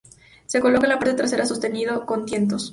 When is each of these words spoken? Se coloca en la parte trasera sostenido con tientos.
Se 0.47 0.59
coloca 0.61 0.87
en 0.87 0.93
la 0.93 0.97
parte 0.97 1.13
trasera 1.13 1.45
sostenido 1.45 2.07
con 2.07 2.25
tientos. 2.25 2.69